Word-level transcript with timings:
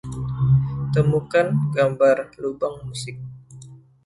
Temukan 0.93 1.47
gambar 1.77 2.17
Lubang 2.41 2.75
Musik 2.89 3.17